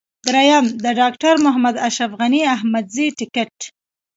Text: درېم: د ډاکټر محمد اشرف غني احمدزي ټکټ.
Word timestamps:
درېم: 0.27 0.65
د 0.83 0.85
ډاکټر 0.99 1.33
محمد 1.45 1.75
اشرف 1.87 2.11
غني 2.19 2.41
احمدزي 2.55 3.07
ټکټ. 3.17 3.55